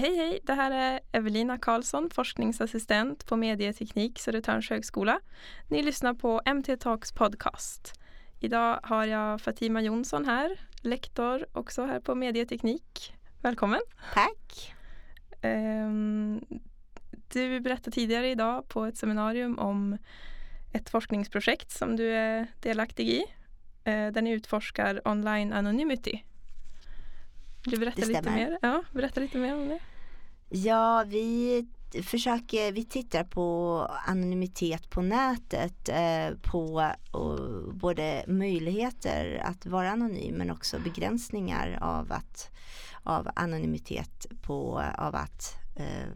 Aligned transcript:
Hej 0.00 0.16
hej, 0.16 0.40
det 0.42 0.52
här 0.52 0.70
är 0.70 1.00
Evelina 1.12 1.58
Karlsson, 1.58 2.10
forskningsassistent 2.10 3.26
på 3.26 3.36
medieteknik 3.36 4.18
Södertörns 4.18 4.70
högskola. 4.70 5.20
Ni 5.68 5.82
lyssnar 5.82 6.14
på 6.14 6.40
MT 6.54 6.76
Talks 6.76 7.12
podcast. 7.12 8.00
Idag 8.38 8.80
har 8.82 9.06
jag 9.06 9.40
Fatima 9.40 9.80
Jonsson 9.80 10.24
här, 10.24 10.60
lektor 10.82 11.46
också 11.52 11.84
här 11.84 12.00
på 12.00 12.14
medieteknik. 12.14 13.14
Välkommen! 13.40 13.80
Tack! 14.14 14.74
Um, 15.42 16.44
du 17.28 17.60
berättade 17.60 17.90
tidigare 17.90 18.30
idag 18.30 18.68
på 18.68 18.84
ett 18.84 18.96
seminarium 18.96 19.58
om 19.58 19.98
ett 20.72 20.90
forskningsprojekt 20.90 21.70
som 21.70 21.96
du 21.96 22.12
är 22.12 22.46
delaktig 22.60 23.08
i. 23.08 23.18
Uh, 23.88 24.12
där 24.12 24.22
ni 24.22 24.30
utforskar 24.30 25.08
online 25.08 25.52
anonymity. 25.52 26.22
Vill 27.64 27.74
du 27.74 27.80
berätta 27.80 28.06
lite 28.06 28.30
mer? 28.30 28.58
Ja, 28.62 28.82
berätta 28.92 29.20
lite 29.20 29.38
mer 29.38 29.54
om 29.54 29.68
det. 29.68 29.78
Ja, 30.52 31.04
vi 31.06 31.66
försöker, 32.02 32.72
vi 32.72 32.84
tittar 32.84 33.24
på 33.24 33.78
anonymitet 34.06 34.90
på 34.90 35.02
nätet, 35.02 35.88
eh, 35.88 36.36
på 36.42 36.92
och, 37.10 37.74
både 37.74 38.24
möjligheter 38.26 39.42
att 39.44 39.66
vara 39.66 39.90
anonym 39.90 40.34
men 40.34 40.50
också 40.50 40.78
begränsningar 40.80 41.78
av, 41.82 42.12
att, 42.12 42.50
av 43.02 43.30
anonymitet 43.36 44.26
på, 44.42 44.82
av 44.98 45.14
att 45.14 45.54
eh, 45.76 46.08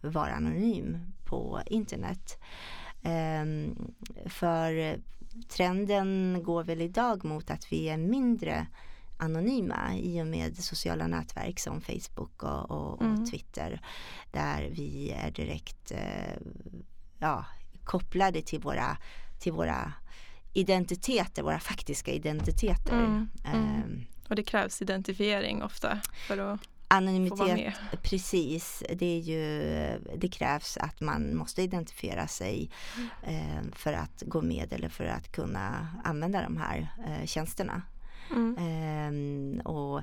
vara 0.00 0.32
anonym 0.32 0.98
på 1.24 1.60
internet. 1.66 2.38
Eh, 3.02 3.44
för 4.26 4.96
trenden 5.48 6.40
går 6.42 6.64
väl 6.64 6.80
idag 6.80 7.24
mot 7.24 7.50
att 7.50 7.72
vi 7.72 7.88
är 7.88 7.96
mindre 7.96 8.66
anonyma 9.22 9.96
i 9.96 10.22
och 10.22 10.26
med 10.26 10.56
sociala 10.56 11.06
nätverk 11.06 11.60
som 11.60 11.80
Facebook 11.80 12.42
och, 12.42 12.70
och, 12.70 13.02
mm. 13.02 13.22
och 13.22 13.30
Twitter 13.30 13.80
där 14.30 14.68
vi 14.70 15.10
är 15.10 15.30
direkt 15.30 15.90
eh, 15.90 16.36
ja, 17.18 17.44
kopplade 17.84 18.42
till 18.42 18.60
våra, 18.60 18.96
till 19.38 19.52
våra 19.52 19.92
identiteter, 20.52 21.42
våra 21.42 21.60
faktiska 21.60 22.10
identiteter. 22.10 22.92
Mm. 22.92 23.28
Mm. 23.44 24.06
och 24.28 24.36
det 24.36 24.42
krävs 24.42 24.82
identifiering 24.82 25.62
ofta 25.62 26.00
för 26.28 26.38
att 26.38 26.60
Anonymitet, 26.94 27.74
precis. 28.02 28.82
Det, 28.94 29.06
är 29.06 29.18
ju, 29.18 29.52
det 30.16 30.28
krävs 30.28 30.76
att 30.76 31.00
man 31.00 31.36
måste 31.36 31.62
identifiera 31.62 32.26
sig 32.26 32.70
eh, 33.22 33.62
för 33.72 33.92
att 33.92 34.22
gå 34.26 34.42
med 34.42 34.72
eller 34.72 34.88
för 34.88 35.04
att 35.04 35.32
kunna 35.32 35.88
använda 36.04 36.42
de 36.42 36.56
här 36.56 36.88
eh, 37.06 37.26
tjänsterna. 37.26 37.82
Mm. 38.32 38.56
Ehm, 38.58 39.60
och 39.60 40.02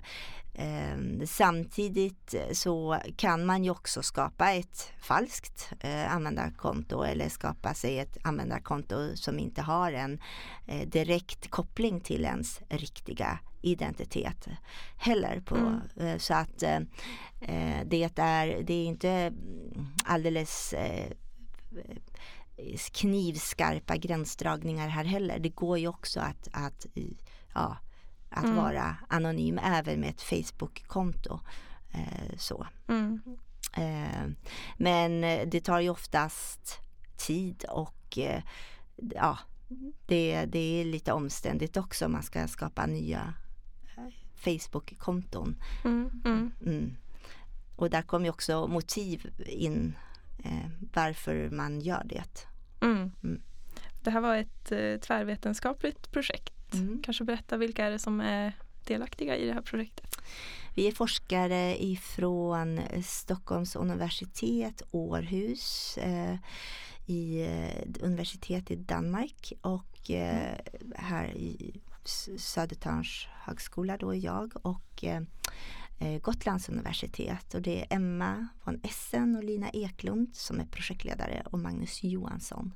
ehm, 0.53 1.27
Samtidigt 1.27 2.35
så 2.51 2.99
kan 3.15 3.45
man 3.45 3.63
ju 3.63 3.69
också 3.69 4.03
skapa 4.03 4.51
ett 4.51 4.91
falskt 5.01 5.71
eh, 5.79 6.13
användarkonto 6.15 7.03
eller 7.03 7.29
skapa 7.29 7.73
sig 7.73 7.99
ett 7.99 8.17
användarkonto 8.23 9.15
som 9.15 9.39
inte 9.39 9.61
har 9.61 9.91
en 9.91 10.19
eh, 10.65 10.87
direkt 10.87 11.49
koppling 11.49 12.01
till 12.01 12.25
ens 12.25 12.61
riktiga 12.69 13.39
identitet 13.61 14.47
heller. 14.97 15.41
På, 15.45 15.55
mm. 15.55 15.81
eh, 15.95 16.17
så 16.17 16.33
att 16.33 16.63
eh, 16.63 16.79
det, 17.85 18.03
är, 18.19 18.63
det 18.63 18.73
är 18.73 18.85
inte 18.85 19.33
alldeles 20.03 20.73
eh, 20.73 21.11
knivskarpa 22.91 23.95
gränsdragningar 23.95 24.87
här 24.87 25.03
heller. 25.03 25.39
Det 25.39 25.49
går 25.49 25.77
ju 25.77 25.87
också 25.87 26.19
att, 26.19 26.47
att 26.51 26.85
ja, 27.53 27.77
att 28.29 28.43
mm. 28.43 28.55
vara 28.55 28.95
anonym 29.07 29.59
även 29.63 29.99
med 29.99 30.09
ett 30.09 30.21
Facebook-konto. 30.21 31.39
Eh, 31.91 32.37
så. 32.37 32.67
Mm. 32.87 33.21
Eh, 33.77 34.29
men 34.77 35.21
det 35.49 35.61
tar 35.61 35.79
ju 35.79 35.89
oftast 35.89 36.79
tid 37.17 37.65
och 37.69 38.17
eh, 38.17 38.41
ja, 38.97 39.37
det, 40.05 40.45
det 40.45 40.81
är 40.81 40.85
lite 40.85 41.13
omständigt 41.13 41.77
också 41.77 42.05
om 42.05 42.11
man 42.11 42.23
ska 42.23 42.47
skapa 42.47 42.85
nya 42.85 43.33
eh, 43.97 44.13
Facebook-konton. 44.35 45.55
Mm, 45.85 46.21
mm. 46.25 46.51
mm. 46.65 46.95
Och 47.75 47.89
där 47.89 48.01
kommer 48.01 48.29
också 48.29 48.67
motiv 48.67 49.33
in 49.45 49.95
eh, 50.43 50.69
varför 50.93 51.49
man 51.49 51.81
gör 51.81 52.03
det. 52.05 52.47
Mm. 52.81 53.11
Det 54.03 54.11
här 54.11 54.21
var 54.21 54.35
ett 54.35 54.71
eh, 54.71 54.95
tvärvetenskapligt 55.01 56.11
projekt 56.11 56.58
Mm. 56.73 57.01
Kanske 57.03 57.23
berätta 57.23 57.57
vilka 57.57 57.85
är 57.85 57.91
det 57.91 57.99
som 57.99 58.21
är 58.21 58.53
delaktiga 58.85 59.37
i 59.37 59.45
det 59.45 59.53
här 59.53 59.61
projektet? 59.61 60.15
Vi 60.75 60.87
är 60.87 60.91
forskare 60.91 61.83
ifrån 61.83 62.81
Stockholms 63.03 63.75
universitet, 63.75 64.81
Århus, 64.91 65.97
eh, 65.97 66.35
i 67.05 67.41
eh, 67.41 68.05
universitet 68.05 68.71
i 68.71 68.75
Danmark 68.75 69.53
och 69.61 70.11
eh, 70.11 70.53
mm. 70.53 70.93
här 70.95 71.25
i 71.25 71.81
Södertörns 72.37 73.27
högskola 73.31 73.97
då 73.97 74.13
är 74.15 74.25
jag 74.25 74.53
och 74.61 75.03
eh, 75.03 75.21
eh, 75.99 76.21
Gotlands 76.21 76.69
universitet 76.69 77.53
och 77.53 77.61
det 77.61 77.81
är 77.81 77.95
Emma 77.95 78.47
von 78.63 78.81
Essen 78.83 79.35
och 79.35 79.43
Lina 79.43 79.69
Eklund 79.69 80.35
som 80.35 80.59
är 80.59 80.65
projektledare 80.65 81.43
och 81.45 81.59
Magnus 81.59 82.03
Johansson 82.03 82.73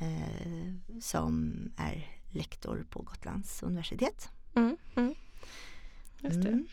eh, 0.00 1.00
som 1.00 1.54
är 1.76 2.13
lektor 2.34 2.86
på 2.90 3.02
Gotlands 3.02 3.62
universitet. 3.62 4.30
Mm, 4.54 4.76
mm. 4.96 5.14
Just 6.20 6.42
det. 6.42 6.48
Mm. 6.48 6.66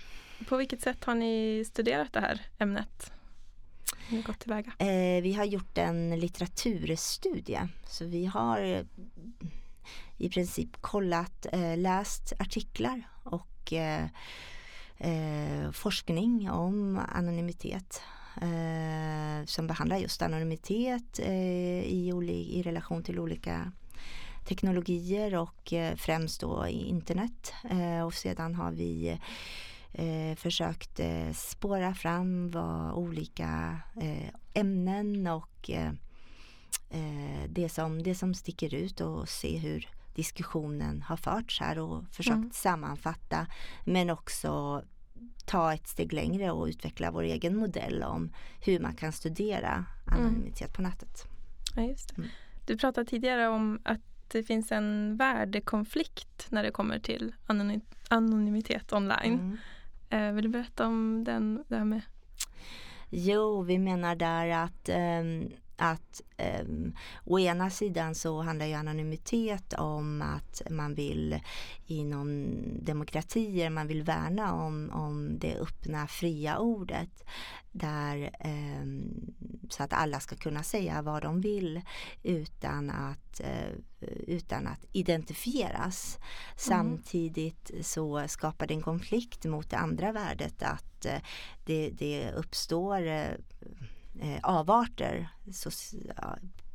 På 0.48 0.58
vilket 0.58 0.82
sätt 0.82 1.04
har 1.04 1.16
ni 1.16 1.66
studerat 1.68 2.14
det 2.14 2.20
här 2.20 2.42
ämnet? 2.58 3.12
Ni 4.10 4.22
gått 4.22 4.40
tillväga? 4.40 4.72
Eh, 4.80 5.22
vi 5.24 5.34
har 5.34 5.46
gjort 5.46 5.78
en 5.78 6.20
litteraturstudie. 6.20 7.68
Så 7.88 8.06
vi 8.06 8.26
har 8.26 8.62
eh, 8.62 8.86
i 10.18 10.30
princip 10.30 10.82
kollat, 10.82 11.46
eh, 11.52 11.78
läst 11.78 12.34
artiklar 12.40 13.04
och 13.24 13.74
eh, 13.74 14.06
eh 14.98 15.72
forskning 15.72 16.52
om 16.52 17.00
anonymitet 17.10 18.02
eh, 18.42 19.46
som 19.46 19.68
behandlar 19.68 19.98
just 19.98 20.22
anonymitet 20.22 21.20
i, 21.20 22.12
i 22.52 22.62
relation 22.62 23.04
till 23.04 23.20
olika 23.20 23.72
teknologier 24.46 25.36
och 25.36 25.74
eh, 25.74 25.96
främst 25.96 26.42
då 26.42 26.68
internet. 26.68 27.54
Eh, 27.70 28.06
och 28.06 28.14
sedan 28.14 28.56
har 28.56 28.72
vi 28.72 29.20
eh, 29.94 30.36
försökt 30.36 31.00
spåra 31.34 31.94
fram 31.94 32.52
vad 32.52 32.94
olika 32.94 33.80
ämnen 34.54 35.28
och 35.28 35.70
det, 37.48 37.70
som, 37.70 38.04
det 38.04 38.16
som 38.16 38.34
sticker 38.34 38.74
ut 38.74 39.02
och 39.02 39.30
se 39.30 39.58
hur 39.58 39.90
diskussionen 40.16 41.02
har 41.02 41.18
förts 41.18 41.60
här 41.60 41.80
och 41.80 42.04
försökt 42.12 42.36
mm. 42.36 42.52
sammanfatta 42.52 43.48
men 43.86 44.10
också 44.10 44.84
ta 45.46 45.74
ett 45.74 45.88
steg 45.88 46.14
längre 46.14 46.52
och 46.52 46.66
utveckla 46.66 47.12
vår 47.12 47.24
egen 47.24 47.56
modell 47.56 48.04
om 48.04 48.32
hur 48.66 48.80
man 48.80 48.96
kan 48.96 49.12
studera 49.12 49.86
anonymitet 50.06 50.62
mm. 50.62 50.74
på 50.74 50.82
nätet. 50.82 51.28
Ja, 51.76 51.82
just 51.82 52.18
mm. 52.18 52.30
Du 52.66 52.78
pratade 52.78 53.10
tidigare 53.10 53.48
om 53.48 53.80
att 53.84 54.11
det 54.32 54.44
finns 54.44 54.72
en 54.72 55.18
värdekonflikt 55.18 56.48
när 56.52 56.64
det 56.64 56.72
kommer 56.72 57.00
till 57.00 57.36
anonym, 57.48 57.82
anonymitet 58.08 58.94
online. 58.94 59.34
Mm. 59.34 59.58
Eh, 60.10 60.34
vill 60.34 60.44
du 60.44 60.50
berätta 60.50 60.88
om 60.88 61.24
den? 61.24 61.64
Det 61.68 61.76
här 61.76 61.86
med? 61.86 62.02
Jo, 63.10 63.62
vi 63.62 63.78
menar 63.80 64.16
där 64.16 64.48
att 64.48 64.90
um, 64.90 65.52
att 65.82 66.22
um, 66.62 66.94
å 67.26 67.40
ena 67.40 67.70
sidan 67.70 68.16
så 68.16 68.42
handlar 68.42 68.66
ju 68.66 68.74
anonymitet 68.74 69.74
om 69.74 70.22
att 70.22 70.62
man 70.70 70.94
vill 70.94 71.40
inom 71.86 72.54
demokratier, 72.82 73.70
man 73.70 73.88
vill 73.88 74.04
värna 74.04 74.54
om, 74.54 74.92
om 74.94 75.40
det 75.40 75.56
öppna 75.56 76.08
fria 76.08 76.58
ordet. 76.58 77.24
Där, 77.72 78.32
um, 78.82 79.34
så 79.70 79.84
att 79.84 79.94
alla 79.94 80.20
ska 80.20 80.36
kunna 80.36 80.64
säga 80.64 81.02
vad 81.02 81.22
de 81.22 81.42
vill 81.42 81.82
utan 82.24 82.90
att, 82.90 83.42
uh, 83.42 84.08
utan 84.28 84.68
att 84.68 84.86
identifieras. 84.92 86.18
Mm. 86.18 86.28
Samtidigt 86.56 87.72
så 87.82 88.28
skapar 88.28 88.68
det 88.68 88.74
en 88.74 88.82
konflikt 88.82 89.46
mot 89.46 89.70
det 89.70 89.78
andra 89.78 90.12
värdet 90.12 90.64
att 90.64 91.06
uh, 91.06 91.22
det, 91.66 91.90
det 91.90 92.32
uppstår 92.32 93.08
uh, 93.08 93.36
eh, 94.20 94.40
avarter 94.44 95.30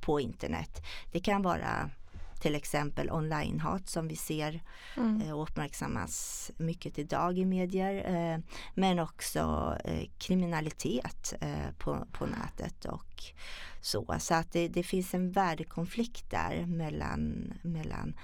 på 0.01 0.21
internet. 0.21 0.83
Det 1.13 1.21
kan 1.21 1.43
vara 1.43 1.91
till 2.41 2.55
exempel 2.55 3.11
online-hat 3.11 3.89
som 3.89 4.09
vi 4.09 4.17
ser 4.17 4.63
mm. 4.97 5.23
eh, 5.23 5.39
uppmärksammas 5.39 6.51
mycket 6.57 6.99
idag 6.99 7.39
i 7.39 7.45
medier. 7.45 8.15
Eh, 8.15 8.39
men 8.75 8.99
också 8.99 9.75
eh, 9.85 10.09
kriminalitet 10.19 11.35
eh, 11.41 11.71
på, 11.79 12.07
på 12.13 12.27
nätet 12.27 12.85
och 12.85 13.25
så. 13.81 14.15
Så 14.19 14.35
att 14.35 14.53
det, 14.53 14.69
det 14.69 14.83
finns 14.83 15.15
en 15.15 15.33
värdekonflikt 15.33 16.31
där 16.31 16.67
mellan, 16.67 17.53
mellan 17.63 18.17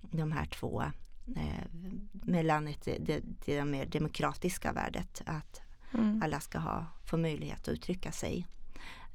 de 0.00 0.32
här 0.32 0.46
två. 0.46 0.82
Eh, 1.36 1.64
mellan 2.12 2.68
ett, 2.68 2.84
det, 2.84 3.20
det 3.44 3.64
mer 3.64 3.86
demokratiska 3.86 4.72
värdet 4.72 5.22
att 5.26 5.62
Mm. 5.94 6.22
Alla 6.22 6.40
ska 6.40 6.58
ha, 6.58 6.86
få 7.04 7.16
möjlighet 7.16 7.60
att 7.60 7.68
uttrycka 7.68 8.12
sig. 8.12 8.46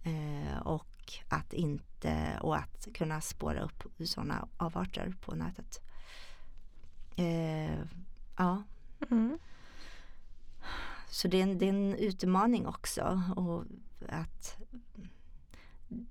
Eh, 0.06 0.58
och 0.58 1.14
att 1.30 1.54
inte 1.54 2.40
och 2.42 2.58
att 2.58 2.88
kunna 2.94 3.22
spåra 3.22 3.62
upp 3.62 3.84
sådana 4.06 4.48
avarter 4.58 5.14
på 5.22 5.36
nätet. 5.36 5.82
Eh, 7.16 7.80
ja, 8.38 8.64
Mm. 9.12 9.40
så 11.10 11.28
det 11.28 11.38
är, 11.38 11.44
en, 11.44 11.58
det 11.58 11.66
är 11.66 11.70
en 11.70 11.96
utmaning 11.96 12.68
också. 12.68 13.22
Och 13.36 13.64
att 14.10 14.58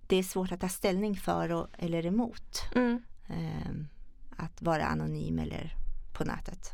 det 0.07 0.17
är 0.17 0.23
svårt 0.23 0.53
att 0.53 0.61
ta 0.61 0.69
ställning 0.69 1.17
för 1.17 1.53
och, 1.53 1.69
eller 1.79 2.07
emot. 2.07 2.63
Mm. 2.75 3.03
Eh, 3.29 3.73
att 4.37 4.63
vara 4.63 4.87
anonym 4.87 5.39
eller 5.39 5.73
på 6.13 6.25
nätet. 6.25 6.73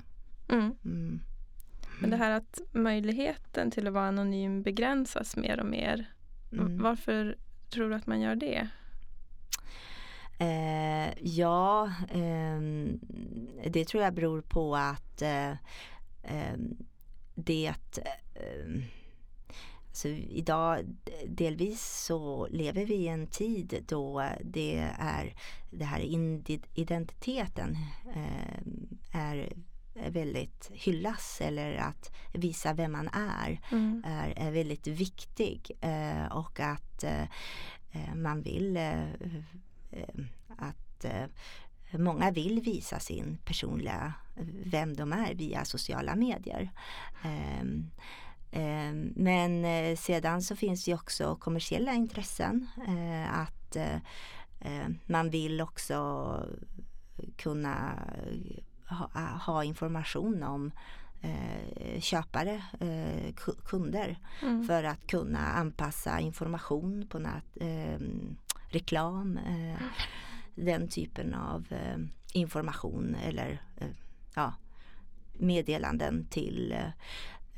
Mm. 0.48 0.76
Mm. 0.84 1.20
Men 2.00 2.10
det 2.10 2.16
här 2.16 2.30
att 2.30 2.60
möjligheten 2.72 3.70
till 3.70 3.86
att 3.86 3.92
vara 3.92 4.08
anonym 4.08 4.62
begränsas 4.62 5.36
mer 5.36 5.60
och 5.60 5.66
mer. 5.66 6.14
Mm. 6.52 6.82
Varför 6.82 7.36
tror 7.70 7.88
du 7.88 7.94
att 7.94 8.06
man 8.06 8.20
gör 8.20 8.36
det? 8.36 8.68
Eh, 10.38 11.12
ja, 11.20 11.92
ehm, 12.10 13.00
det 13.66 13.84
tror 13.84 14.02
jag 14.02 14.14
beror 14.14 14.40
på 14.40 14.76
att 14.76 15.22
eh, 15.22 15.52
ehm, 16.22 16.76
det 17.34 17.66
eh, 18.34 18.82
så 19.92 20.08
idag 20.08 20.84
delvis 21.26 22.04
så 22.06 22.46
lever 22.50 22.84
vi 22.86 22.94
i 22.94 23.08
en 23.08 23.26
tid 23.26 23.84
då 23.88 24.24
det 24.44 24.90
är 24.98 25.34
det 25.70 25.84
här 25.84 26.00
identiteten 26.74 27.76
eh, 28.14 28.62
är 29.12 29.36
är 29.36 29.52
väldigt 30.08 30.70
hyllas 30.72 31.40
eller 31.40 31.76
att 31.76 32.10
visa 32.32 32.72
vem 32.72 32.92
man 32.92 33.08
är 33.12 33.60
Mm. 33.72 34.04
är, 34.06 34.32
är 34.36 34.50
väldigt 34.50 34.86
viktig 34.86 35.70
eh, 35.80 36.26
och 36.26 36.60
att 36.60 37.04
eh, 37.04 37.22
eh, 37.92 38.14
man 38.14 38.42
vill 38.42 38.76
eh, 38.76 39.12
eh, 39.90 40.24
att 40.56 41.04
eh, 41.04 41.24
många 41.98 42.30
vill 42.30 42.60
visa 42.60 43.00
sin 43.00 43.38
personliga, 43.44 44.12
vem 44.64 44.96
de 44.96 45.12
är 45.12 45.34
via 45.34 45.64
sociala 45.64 46.16
medier. 46.16 46.70
Ehm, 47.24 47.90
ehm, 48.52 49.12
men 49.16 49.64
eh, 49.64 49.96
sedan 49.96 50.42
så 50.42 50.56
finns 50.56 50.84
det 50.84 50.94
också 50.94 51.36
kommersiella 51.36 51.92
intressen 51.94 52.66
eh, 52.88 53.38
att 53.38 53.76
eh, 53.76 53.96
eh, 54.60 54.88
man 55.06 55.30
vill 55.30 55.60
också 55.60 56.26
kunna 57.36 57.98
ha, 58.90 59.20
ha 59.46 59.64
information 59.64 60.42
om 60.42 60.70
eh, 61.22 62.00
köpare, 62.00 62.62
eh, 62.80 63.32
ku- 63.34 63.60
kunder 63.64 64.16
Mm. 64.42 64.66
för 64.66 64.84
att 64.84 65.06
kunna 65.06 65.38
anpassa 65.38 66.20
information 66.20 67.06
på 67.10 67.18
nät, 67.18 67.44
eh, 67.60 67.98
reklam, 68.68 69.36
eh, 69.38 69.78
den 70.54 70.88
typen 70.88 71.34
av 71.34 71.66
eh, 71.72 71.96
information 72.32 73.14
eller 73.14 73.62
eh, 73.76 73.88
ja, 74.34 74.54
meddelanden 75.32 76.26
till 76.30 76.72
eh, 76.72 76.88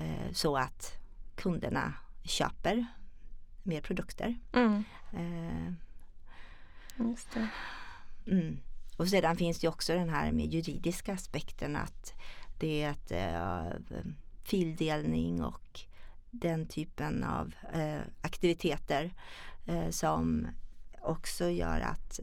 eh, 0.08 0.32
så 0.32 0.56
att 0.56 0.92
kunderna 1.36 1.94
köper 2.24 2.86
mer 3.62 3.80
produkter. 3.80 4.38
Mm. 4.52 4.84
Eh, 5.12 5.72
Just 6.96 7.28
det. 7.34 7.48
Mm. 8.26 8.58
Och 8.96 9.08
sedan 9.08 9.36
finns 9.36 9.58
det 9.60 9.68
också 9.68 9.92
den 9.94 10.08
här 10.08 10.32
med 10.32 10.46
juridiska 10.54 11.14
aspekten 11.14 11.76
att 11.76 12.14
det 12.58 12.82
är 12.82 12.90
ett, 12.90 13.10
eh, 13.10 14.00
fildelning 14.42 15.44
och 15.44 15.80
den 16.30 16.66
typen 16.66 17.24
av 17.24 17.54
eh, 17.72 18.00
aktiviteter 18.20 19.14
eh, 19.66 19.90
som 19.90 20.46
också 21.00 21.48
gör 21.48 21.80
att 21.80 22.20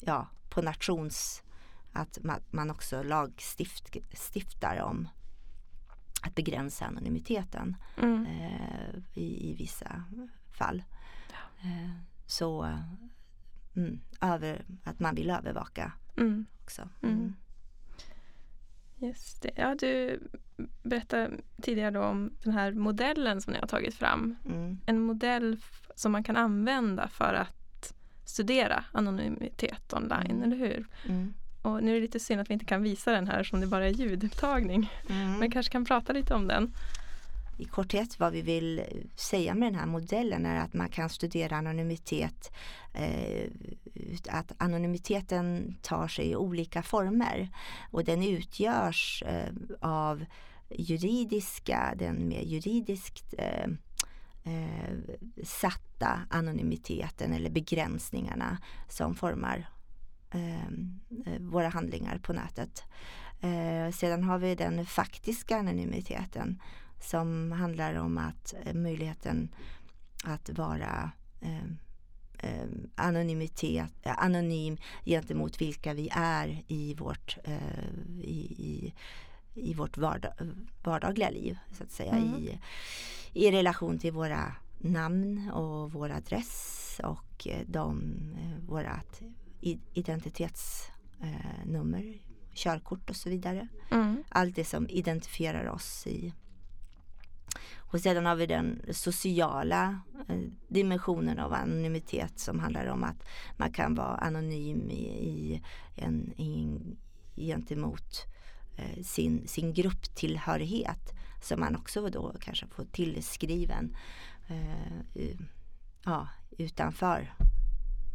ja, 0.00 0.28
på 0.48 0.62
nations 0.62 1.42
att 1.92 2.18
man, 2.50 2.70
också 2.70 3.02
lagstiftar 3.02 4.82
om 4.82 5.08
att 6.22 6.34
begränsa 6.34 6.84
anonymiteten 6.84 7.76
Mm. 7.96 8.26
i, 9.14 9.50
i 9.50 9.54
vissa 9.54 10.04
fall. 10.52 10.82
Eh, 11.60 11.90
så 12.26 12.78
mm, 13.78 14.00
över, 14.20 14.64
att 14.84 15.00
man 15.00 15.14
vill 15.14 15.30
övervaka 15.30 15.92
Mm. 16.16 16.46
också. 16.62 16.88
Mm. 17.02 17.34
Just 18.96 19.42
det. 19.42 19.50
Ja, 19.56 19.74
du 19.74 20.20
berättade 20.82 21.30
tidigare 21.62 21.90
då 21.90 22.02
om 22.02 22.30
den 22.42 22.52
här 22.52 22.72
modellen 22.72 23.40
som 23.40 23.52
ni 23.52 23.58
har 23.58 23.66
tagit 23.66 23.94
fram. 23.94 24.36
Mm. 24.46 24.78
En 24.86 25.00
modell 25.00 25.56
som 25.94 26.12
man 26.12 26.22
kan 26.24 26.36
använda 26.36 27.08
för 27.08 27.34
att 27.34 27.92
studera 28.24 28.84
anonymitet 28.92 29.92
online, 29.92 30.30
Mm. 30.30 30.42
eller 30.42 30.56
hur? 30.56 30.86
Mm. 31.08 31.34
Och 31.62 31.82
nu 31.82 31.90
är 31.90 31.94
det 31.94 32.00
lite 32.00 32.20
synd 32.20 32.40
att 32.40 32.50
vi 32.50 32.52
inte 32.54 32.64
kan 32.64 32.82
visa 32.82 33.12
den 33.12 33.26
här 33.28 33.42
som 33.42 33.60
det 33.60 33.66
bara 33.66 33.86
är 33.86 33.90
ljudupptagning. 33.92 34.90
Mm. 35.08 35.38
Men 35.38 35.50
kanske 35.50 35.72
kan 35.72 35.84
prata 35.84 36.12
lite 36.12 36.34
om 36.34 36.46
den. 36.48 36.72
I 37.58 37.64
korthet 37.64 38.20
vad 38.20 38.32
vi 38.32 38.42
vill 38.42 38.82
säga 39.16 39.54
med 39.54 39.72
den 39.72 39.80
här 39.80 39.86
modellen 39.86 40.46
är 40.46 40.56
att 40.56 40.74
man 40.74 40.88
kan 40.88 41.08
studera 41.08 41.56
anonymitet. 41.56 42.52
Eh, 42.94 43.50
att 44.28 44.52
anonymiteten 44.58 45.76
tar 45.82 46.08
sig 46.08 46.30
i 46.30 46.36
olika 46.36 46.82
former 46.82 47.48
och 47.90 48.04
den 48.04 48.22
utgörs 48.22 49.22
eh, 49.26 49.52
av 49.80 50.24
juridiska, 50.70 51.94
den 51.96 52.28
mer 52.28 52.42
juridiskt 52.42 53.34
eh, 53.38 53.70
eh, 54.44 54.98
satta 55.44 56.20
anonymiteten 56.30 57.32
eller 57.32 57.50
begränsningarna 57.50 58.58
som 58.88 59.14
formar 59.14 59.68
eh, 60.30 60.64
eh 61.26 61.40
våra 61.40 61.68
handlingar 61.68 62.18
på 62.18 62.32
nätet. 62.32 62.82
Eh, 63.40 63.92
sedan 63.92 64.24
har 64.24 64.38
vi 64.38 64.54
den 64.54 64.86
faktiska 64.86 65.56
anonymiteten 65.56 66.60
som 67.00 67.52
handlar 67.52 67.94
om 67.94 68.18
att 68.18 68.54
eh, 68.64 68.74
möjligheten 68.74 69.48
att 70.24 70.50
vara 70.50 71.10
eh, 71.40 71.64
eh, 72.38 72.66
anonymitet, 72.94 73.92
anonym 74.02 74.76
gentemot 75.04 75.60
vilka 75.60 75.94
vi 75.94 76.08
är 76.12 76.62
i 76.68 76.94
vårt, 76.94 77.38
eh, 77.44 77.84
i, 78.20 78.40
i, 78.58 78.94
i 79.54 79.74
vårt 79.74 79.96
vardag, 79.98 80.32
vardagliga 80.84 81.30
liv 81.30 81.58
så 81.72 81.84
att 81.84 81.90
säga 81.92 82.12
Mm. 82.12 82.34
i, 82.34 82.58
i 83.32 83.50
relation 83.50 83.98
till 83.98 84.12
våra 84.12 84.54
namn 84.78 85.50
och 85.50 85.92
vår 85.92 86.10
adress 86.10 87.00
och 87.04 87.46
eh, 87.46 87.60
de, 87.66 88.14
eh, 88.38 88.58
vårat 88.68 89.20
identitetsnummer, 89.94 92.18
körkort 92.54 93.10
och 93.10 93.16
så 93.16 93.30
vidare 93.30 93.68
Mm. 93.90 94.22
allt 94.28 94.56
det 94.56 94.64
som 94.64 94.88
identifierar 94.88 95.66
oss 95.68 96.06
i. 96.06 96.32
Och 97.90 98.00
sedan 98.00 98.26
har 98.26 98.36
vi 98.36 98.46
den 98.46 98.82
sociala 98.90 100.00
eh, 100.28 100.40
dimensionen 100.68 101.38
av 101.38 101.52
anonymitet 101.52 102.38
som 102.38 102.58
handlar 102.58 102.86
om 102.86 103.04
att 103.04 103.24
man 103.56 103.72
kan 103.72 103.94
vara 103.94 104.16
anonym 104.16 104.90
i, 104.90 105.04
i 105.28 105.62
en, 105.96 106.32
i 106.36 106.62
en, 106.62 106.96
gentemot 107.36 108.26
eh, 108.76 109.02
sin, 109.02 109.48
sin 109.48 109.72
grupptillhörighet 109.74 111.14
som 111.42 111.60
man 111.60 111.76
också 111.76 112.08
då 112.08 112.34
kanske 112.40 112.66
får 112.66 112.84
tillskriven 112.84 113.96
eh, 114.48 115.36
ja, 116.04 116.28
utanför 116.58 117.34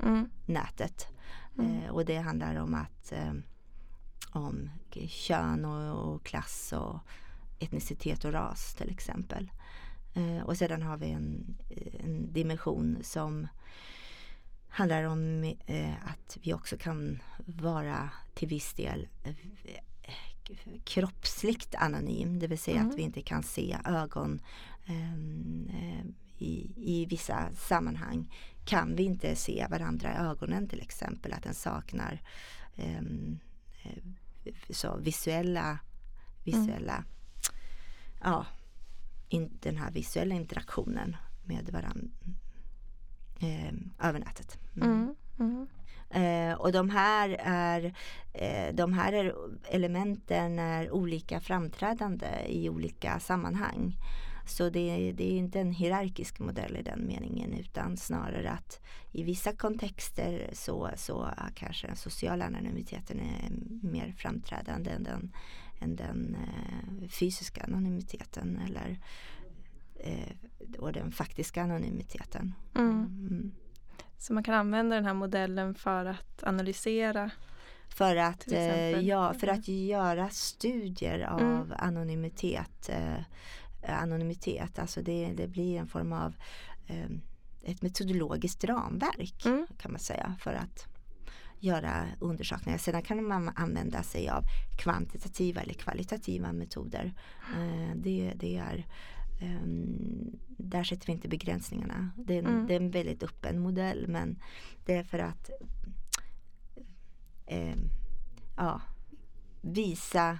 Mm. 0.03 0.30
nätet. 0.46 1.08
Mm. 1.58 1.84
Eh, 1.84 1.89
och 1.89 2.06
det 2.06 2.18
handlar 2.18 2.56
om 2.56 2.74
att 2.74 3.12
eh, 3.12 3.34
om 4.32 4.70
kön 5.08 5.65
och, 5.65 6.13
och 6.13 6.25
klass 6.25 6.74
och 6.77 7.00
etnicitet 7.63 8.25
och 8.25 8.34
ras 8.34 8.74
till 8.74 8.89
exempel. 8.89 9.51
Eh, 10.13 10.39
och 10.43 10.58
sedan 10.58 10.82
har 10.82 10.98
vi 10.98 11.10
en, 11.12 11.58
en 12.00 12.34
dimension 12.34 12.98
som 13.01 13.48
handlar 14.67 15.03
om 15.03 15.43
eh, 15.65 15.93
att 15.93 16.38
vi 16.41 16.53
också 16.53 16.77
kan 16.77 17.20
vara 17.46 18.10
till 18.34 18.48
viss 18.48 18.74
del 18.74 19.08
eh, 19.24 19.34
kroppsligt 20.84 21.75
anonym, 21.75 22.39
det 22.39 22.48
vill 22.48 22.60
säga 22.60 22.77
Mm. 22.79 22.89
att 22.89 22.98
vi 22.98 23.01
inte 23.01 23.22
kan 23.22 23.43
se 23.43 23.77
ögon 23.86 24.41
i, 26.38 26.72
i 26.75 27.05
vissa 27.05 27.53
sammanhang 27.55 28.34
kan 28.65 28.96
vi 28.96 29.03
inte 29.03 29.36
se 29.36 29.67
varandra 29.70 30.13
i 30.13 30.17
ögonen 30.17 30.67
till 30.67 30.82
exempel, 30.82 31.34
att 31.34 31.43
den 31.43 31.53
saknar 31.53 32.22
så 34.70 34.98
visuella, 34.98 35.79
visuella 36.43 37.03
ja, 38.24 38.46
in, 39.30 39.58
den 39.62 39.77
här 39.77 39.92
visuella 39.92 40.36
interaktionen 40.36 41.15
med 41.44 41.70
varandra 41.70 42.08
eh, 43.39 43.74
över 44.08 44.20
nätet. 44.20 44.60
Mm. 44.75 44.92
Mm. 44.92 45.15
Mm. 45.39 45.68
Eh, 46.13 46.58
och 46.58 46.72
de 46.72 46.89
här, 46.89 47.38
är, 47.39 47.94
eh, 48.34 48.75
de 48.75 48.94
här 48.94 49.13
är, 49.13 49.36
elementen 49.70 50.60
är 50.60 50.92
olika 50.92 51.39
framträdande 51.39 52.27
i 52.48 52.70
olika 52.70 53.20
sammanhang. 53.20 53.98
Så 54.46 54.70
det, 54.70 55.12
det, 55.12 55.34
är 55.34 55.38
inte 55.38 55.60
en 55.60 55.72
hierarkisk 55.72 56.39
modell 56.39 56.77
i 56.77 56.82
den 56.82 57.08
meningen 57.08 57.53
utan 57.53 57.98
snarare 57.98 58.51
att 58.51 58.80
i 59.12 59.24
vissa 59.24 59.53
kontexter 59.53 60.50
så, 60.53 60.89
så 60.96 61.30
kanske 61.56 61.88
den 61.88 61.96
sociala 61.96 62.46
anonymiteten 62.46 63.20
är 63.20 63.51
mer 63.88 64.13
framträdande 64.18 64.92
än 64.92 65.03
den, 65.03 65.32
än 65.80 65.96
den 65.96 66.36
eh, 66.36 67.10
fysiska 67.10 67.63
anonymiteten 67.63 68.60
eller 68.68 69.00
eh, 69.96 70.36
och 70.80 70.94
den 70.94 71.12
faktiska 71.12 71.63
anonymiteten. 71.63 72.53
Mm. 72.75 72.89
Mm. 72.92 73.51
Så 74.18 74.34
man 74.34 74.44
kan 74.44 74.56
använda 74.56 74.96
den 74.96 75.06
här 75.06 75.13
modellen 75.13 75.75
för 75.75 76.06
att 76.06 76.44
analysera 76.44 77.32
för 77.89 78.15
att, 78.15 78.51
eh, 78.51 79.00
ja, 79.00 79.34
för 79.34 79.48
att 79.48 79.68
göra 79.68 80.30
studier 80.30 81.20
av 81.20 81.42
mm. 81.42 81.74
anonymitet. 81.77 82.89
Eh, 82.89 83.24
anonymitet, 83.88 84.80
alltså 84.80 85.01
det, 85.01 85.34
det 85.38 85.48
blir 85.48 85.80
en 85.80 85.88
form 85.88 86.13
av 86.13 86.36
eh, 86.88 87.10
ett 87.63 87.82
metodologiskt 87.82 88.63
ramverk 88.63 89.46
mm. 89.46 89.68
kan 89.77 89.92
man 89.92 90.00
säga 90.00 90.36
för 90.39 90.53
att 90.53 90.88
göra 91.63 92.08
undersökningar. 92.20 92.77
Sedan 92.77 93.01
kan 93.01 93.27
man 93.27 93.50
använda 93.55 94.03
sig 94.03 94.29
av 94.29 94.43
kvantitativa 94.77 95.62
eller 95.62 95.74
kvalitativa 95.74 96.53
metoder. 96.53 97.13
Eh, 97.58 97.96
det, 97.96 98.34
det 98.36 98.58
är 98.58 98.86
Um, 99.41 100.39
där 100.48 100.84
sätter 100.84 101.08
vi 101.08 101.13
inte 101.13 101.27
begränsningarna. 101.27 102.10
Det 102.17 102.34
är, 102.34 102.39
en, 102.39 102.46
mm. 102.46 102.67
det 102.67 102.74
är, 102.74 102.79
en, 102.79 102.91
väldigt 102.91 103.24
öppen 103.24 103.60
modell 103.60 104.08
men 104.08 104.39
det 104.86 104.96
är 104.96 105.03
för 105.03 105.20
att 105.20 105.50
um, 107.51 107.89
ja, 108.58 108.82
visa 109.62 110.39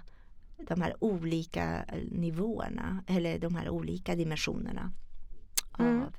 de 0.68 0.82
här 0.82 0.96
olika 1.00 1.86
nivåerna 2.12 3.04
eller 3.08 3.40
de 3.40 3.56
här 3.56 3.70
olika 3.70 4.16
dimensionerna 4.16 4.92
mm. 5.80 6.02
av 6.02 6.16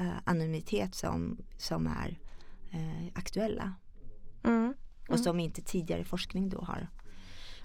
uh, 0.00 0.18
anonymitet 0.24 0.94
som, 0.94 1.38
som 1.56 1.86
är 1.86 2.18
uh, 2.74 3.08
aktuella. 3.14 3.74
Mm. 4.42 4.74
Och 5.02 5.08
mm. 5.08 5.22
som 5.22 5.40
inte 5.40 5.62
tidigare 5.62 6.04
forskning 6.04 6.48
då 6.48 6.60
har, 6.60 6.88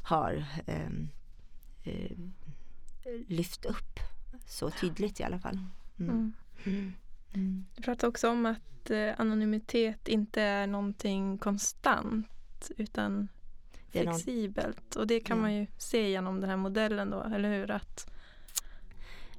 har 0.03 0.45
um, 0.67 1.09
uh, 1.87 2.17
lyft 3.27 3.65
upp 3.65 3.99
så 4.45 4.69
tydligt 4.69 5.19
i 5.19 5.23
alla 5.23 5.39
fall. 5.39 5.59
Mm. 5.99 6.33
Mm. 6.65 6.93
mm. 7.33 7.65
Du 7.75 7.83
pratar 7.83 8.07
också 8.07 8.29
om 8.29 8.45
att 8.45 8.89
eh, 8.89 9.13
anonymitet 9.17 10.07
inte 10.07 10.41
är 10.41 10.67
någonting 10.67 11.37
konstant 11.37 12.71
utan 12.77 13.27
flexibelt. 13.89 14.95
Och 14.95 15.07
det 15.07 15.19
kan 15.19 15.41
man 15.41 15.53
ju 15.53 15.67
se 15.77 16.09
genom 16.09 16.41
den 16.41 16.49
här 16.49 16.57
modellen 16.57 17.09
då, 17.09 17.23
eller 17.23 17.59
hur? 17.59 17.71
Att... 17.71 18.11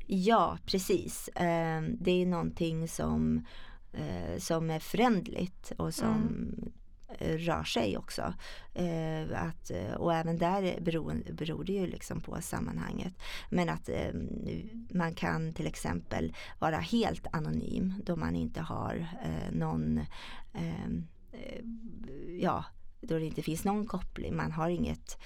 Ja, 0.07 0.59
precis. 0.67 1.29
Eh, 1.29 1.83
det 1.83 2.23
är 2.23 2.27
någonting 2.27 2.89
som, 2.89 3.47
eh, 3.93 4.39
som 4.39 4.71
är 4.71 4.81
förändligt 4.81 5.73
och 5.77 5.95
som 5.95 6.09
mm. 6.09 6.55
Eh, 6.63 6.73
rör 7.19 7.65
sig 7.65 7.99
också. 7.99 8.35
Eh, 8.75 9.43
att, 9.43 9.71
eh, 9.71 9.95
och 9.95 10.15
även 10.15 10.39
där 10.39 10.81
beror, 10.81 11.33
beror 11.33 11.65
det 11.65 11.73
ju 11.73 11.87
liksom 11.87 12.21
på 12.21 12.41
sammanhanget. 12.41 13.15
Men 13.51 13.69
att 13.69 13.89
eh, 13.89 14.13
man 14.91 15.15
kan 15.15 15.55
till 15.55 15.67
exempel 15.67 16.35
vara 16.59 16.77
helt 16.77 17.27
anonym 17.33 17.95
då 18.05 18.17
man 18.17 18.37
inte 18.37 18.61
har 18.61 19.09
eh, 19.25 19.53
någon 19.53 19.99
eh, 20.53 20.91
ja, 22.41 22.65
då 23.01 23.19
det 23.19 23.27
inte 23.27 23.43
finns 23.43 23.65
någon 23.65 23.87
koppling. 23.87 24.37
Man 24.37 24.53
har 24.53 24.69
inget 24.69 25.19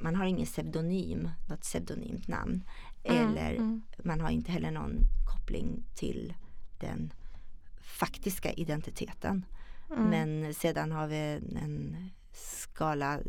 man 0.00 0.16
har 0.16 0.24
ingen 0.24 0.46
pseudonym, 0.46 1.30
något 1.48 1.60
pseudonymt 1.60 2.28
namn. 2.28 2.64
Mm, 3.04 3.26
eller 3.26 3.54
mm. 3.54 3.82
man 4.04 4.20
har 4.20 4.30
inte 4.30 4.52
heller 4.52 4.70
någon 4.70 4.98
koppling 5.32 5.84
till 5.94 6.34
den 6.80 7.12
faktiska 7.80 8.52
identiteten. 8.52 9.44
Mm. 9.90 10.10
Men 10.10 10.54
sedan 10.54 10.92
har 10.92 11.06
vi 11.06 11.40
en 11.62 11.96
skala 12.32 13.20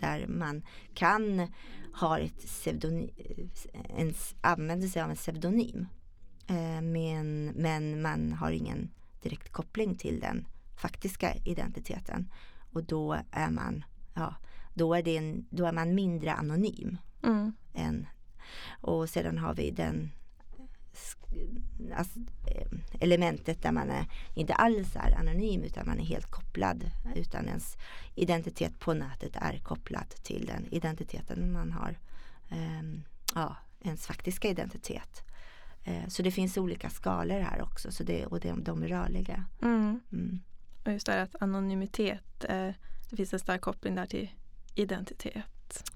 där 0.00 0.26
man 0.26 0.62
kan 0.94 1.48
ha 1.94 2.18
ett 2.18 2.38
pseudonym, 2.38 3.10
en, 3.96 4.14
använder 4.40 4.88
sig 4.88 5.02
av 5.02 5.10
en 5.10 5.16
pseudonym. 5.16 5.86
Eh, 6.46 6.80
men, 6.80 7.46
men 7.46 8.02
man 8.02 8.32
har 8.32 8.50
ingen 8.50 8.90
direkt 9.22 9.52
koppling 9.52 9.94
till 9.94 10.20
den 10.20 10.46
faktiska 10.76 11.34
identiteten. 11.44 12.32
Och 12.72 12.84
då 12.84 13.16
är 13.30 13.50
man, 13.50 13.84
ja, 14.14 14.34
då 14.74 14.94
är, 14.94 15.02
det 15.02 15.16
en, 15.16 15.46
då 15.50 15.66
är 15.66 15.72
man 15.72 15.94
mindre 15.94 16.32
anonym. 16.32 16.98
Mm. 17.22 17.52
Än, 17.74 18.06
och 18.80 19.08
sedan 19.08 19.38
har 19.38 19.54
vi 19.54 19.70
den 19.70 20.10
alltså, 21.96 22.18
elementet 23.00 23.62
där 23.62 23.72
man 23.72 23.90
är, 23.90 24.06
inte 24.34 24.54
alls 24.54 24.96
är 24.96 25.18
anonym 25.18 25.62
utan 25.62 25.86
man 25.86 26.00
är 26.00 26.04
helt 26.04 26.30
kopplad 26.30 26.90
utan 27.14 27.48
ens 27.48 27.76
identitet 28.14 28.78
på 28.78 28.94
nätet 28.94 29.36
är 29.36 29.58
kopplad 29.58 30.08
till 30.08 30.46
den 30.46 30.66
identiteten 30.70 31.52
man 31.52 31.72
har. 31.72 31.98
Um, 32.50 33.04
ja, 33.34 33.56
ens 33.80 34.06
faktiska 34.06 34.48
identitet. 34.48 35.22
Uh, 35.88 36.08
så 36.08 36.22
det 36.22 36.30
finns 36.30 36.56
olika 36.58 36.90
skalor 36.90 37.40
här 37.40 37.62
också 37.62 37.92
så 37.92 38.02
det, 38.02 38.26
och 38.26 38.40
de, 38.40 38.64
de 38.64 38.82
är 38.82 38.88
rörliga. 38.88 39.44
Mm. 39.62 40.00
Mm. 40.12 40.40
Och 40.84 40.92
just 40.92 41.06
det 41.06 41.12
här 41.12 41.22
att 41.22 41.42
anonymitet, 41.42 42.44
uh, 42.50 42.70
det 43.10 43.16
finns 43.16 43.32
en 43.32 43.38
stark 43.38 43.60
koppling 43.60 43.94
där 43.94 44.06
till 44.06 44.30
identitet. 44.74 45.92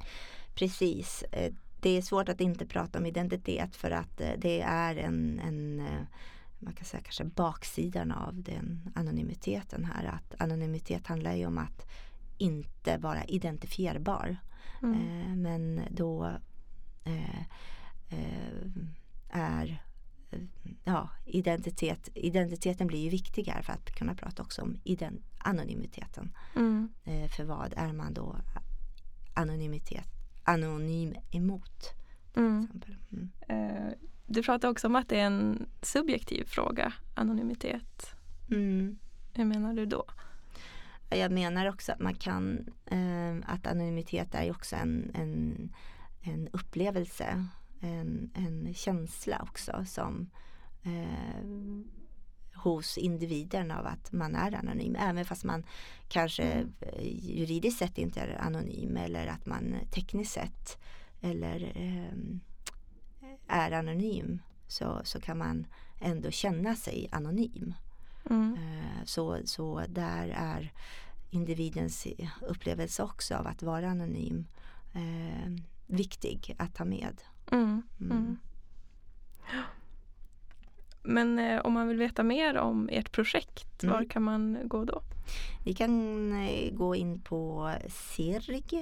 Precis. 0.54 1.24
Uh, 1.32 1.54
det 1.86 1.96
är 1.96 2.02
svårt 2.02 2.28
att 2.28 2.40
inte 2.40 2.66
prata 2.66 2.98
om 2.98 3.06
identitet 3.06 3.76
för 3.76 3.90
att 3.90 4.20
eh, 4.20 4.30
det 4.38 4.60
är 4.60 4.96
en, 4.96 5.40
en 5.40 5.80
eh, 5.80 6.02
man 6.58 6.72
kan 6.72 6.84
säga 6.84 7.02
kanske 7.02 7.24
baksidan 7.24 8.12
av 8.12 8.42
den 8.42 8.90
anonymiteten 8.94 9.84
här. 9.84 10.04
Att 10.04 10.34
anonymitet 10.38 11.06
handlar 11.06 11.34
ju 11.34 11.46
om 11.46 11.58
att 11.58 11.86
inte 12.38 12.98
vara 12.98 13.24
identifierbar. 13.24 14.36
Mm. 14.82 14.94
Eh, 14.94 15.36
men 15.36 15.80
då 15.90 16.32
är 19.30 19.82
ja, 20.84 21.10
identitet, 21.24 22.08
identiteten 22.14 22.86
blir 22.86 23.00
ju 23.00 23.10
viktigare 23.10 23.62
för 23.62 23.72
att 23.72 23.90
kunna 23.90 24.14
prata 24.14 24.42
också 24.42 24.62
om 24.62 24.76
anonymiteten. 25.38 26.32
Mm. 26.56 26.88
För 27.36 27.44
vad 27.44 27.74
är 27.76 27.92
man 27.92 28.14
då 28.14 28.36
anonymitet 29.34 30.15
anonym 30.46 31.14
emot. 31.30 31.94
Mm. 32.36 32.68
Mm. 33.12 33.30
Eh, 33.48 33.92
du 34.26 34.42
pratar 34.42 34.68
också 34.68 34.86
om 34.86 34.96
att 34.96 35.08
det 35.08 35.20
är 35.20 35.26
en 35.26 35.66
subjektiv 35.82 36.44
fråga, 36.44 36.92
anonymitet. 37.14 38.14
Mm. 38.50 38.98
Hur 39.32 39.44
menar 39.44 39.74
du 39.74 39.86
då? 39.86 40.04
Jag 41.08 41.32
menar 41.32 41.68
också 41.68 41.92
att 41.92 42.00
man 42.00 42.14
kan, 42.14 42.66
eh, 42.86 43.52
att 43.54 43.66
anonymitet 43.66 44.34
är 44.34 44.50
också 44.50 44.76
en, 44.76 45.10
en, 45.14 45.72
en 46.20 46.48
upplevelse, 46.52 47.46
en, 47.80 48.30
en 48.34 48.74
känsla 48.74 49.42
också 49.42 49.84
som 49.86 50.30
eh, 50.82 51.40
hos 52.66 52.98
individen 52.98 53.70
av 53.70 53.86
att 53.86 54.12
man 54.12 54.34
är 54.34 54.54
anonym. 54.54 54.96
Även 54.96 55.24
fast 55.24 55.44
man 55.44 55.64
kanske 56.08 56.42
mm. 56.42 56.72
juridiskt 57.12 57.78
sett 57.78 57.98
inte 57.98 58.20
är 58.20 58.42
anonym 58.42 58.96
eller 58.96 59.26
att 59.26 59.46
man 59.46 59.74
tekniskt 59.90 60.32
sett 60.32 60.78
eller 61.20 61.72
eh, 61.74 62.18
är 63.46 63.72
anonym 63.72 64.42
så, 64.68 65.00
så 65.04 65.20
kan 65.20 65.38
man 65.38 65.66
ändå 66.00 66.30
känna 66.30 66.76
sig 66.76 67.08
anonym. 67.12 67.74
Mm. 68.30 68.54
Eh, 68.54 69.04
så, 69.04 69.40
så 69.44 69.84
där 69.88 70.28
är 70.28 70.72
individens 71.30 72.06
upplevelse 72.40 73.02
också 73.02 73.34
av 73.34 73.46
att 73.46 73.62
vara 73.62 73.90
anonym 73.90 74.46
eh, 74.94 75.52
viktig 75.86 76.54
att 76.58 76.74
ta 76.74 76.84
med. 76.84 77.22
Mm. 77.52 77.82
mm. 78.00 78.38
Men 81.06 81.38
eh, 81.38 81.60
om 81.60 81.72
man 81.72 81.88
vill 81.88 81.98
veta 81.98 82.22
mer 82.22 82.56
om 82.56 82.88
ert 82.92 83.12
projekt, 83.12 83.82
mm. 83.82 83.94
var 83.94 84.04
kan 84.04 84.22
man 84.22 84.58
gå 84.64 84.84
då? 84.84 85.02
Ni 85.64 85.74
kan 85.74 86.32
eh, 86.32 86.72
gå 86.72 86.94
in 86.94 87.20
på 87.20 87.72
sirg.se 87.88 88.78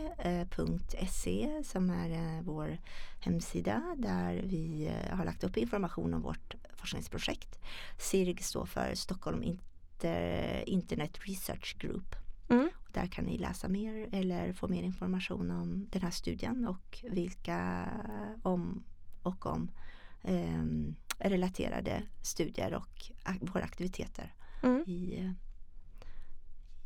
eh, 1.45 1.63
som 1.63 1.91
är 1.91 2.11
eh, 2.11 2.43
vår 2.43 2.79
hemsida 3.21 3.83
där 3.97 4.43
vi 4.45 4.91
har 5.11 5.25
lagt 5.25 5.45
upp 5.45 5.57
information 5.57 6.15
om 6.15 6.23
vårt 6.23 6.55
forskningsprojekt. 6.73 7.59
SIRG 7.99 8.45
står 8.45 8.67
för 8.67 8.95
Stockholm 8.95 9.43
Inter 9.43 10.69
Internet 10.69 11.19
Research 11.21 11.77
Group. 11.79 12.15
Mm. 12.49 12.71
Där 12.93 13.07
kan 13.07 13.25
ni 13.25 13.39
läsa 13.39 13.69
mer 13.69 14.09
eller 14.13 14.53
få 14.53 14.69
mer 14.69 14.83
information 14.83 15.51
om 15.51 15.87
den 15.91 16.03
här 16.03 16.11
studien 16.11 16.67
och 16.67 17.05
vilka 17.11 17.89
om 18.43 18.85
och 19.23 19.47
om 19.47 19.71
um, 20.23 20.97
relaterade 21.19 22.03
studier 22.23 22.75
och 22.75 23.11
våra 23.41 23.65
aktiviteter 23.65 24.35
mm. 24.63 24.85
i, 24.87 25.31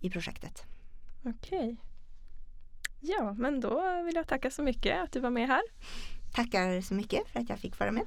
i 0.00 0.11
projektet. 0.11 0.64
Okej. 1.25 1.76
Ja, 3.00 3.35
men 3.38 3.61
då 3.61 4.02
vill 4.02 4.14
jag 4.14 4.28
tacka 4.28 4.50
så 4.50 4.62
mycket 4.62 5.04
att 5.04 5.12
du 5.12 5.20
var 5.20 5.30
med 5.30 5.47
här. 5.47 5.62
Tackar 6.32 6.80
så 6.80 6.94
mycket 6.94 7.28
för 7.28 7.40
att 7.40 7.49
jag 7.49 7.58
fick 7.58 7.78
vara 7.78 7.92
med. 7.92 8.04